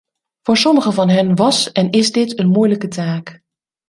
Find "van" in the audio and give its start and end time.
0.93-1.09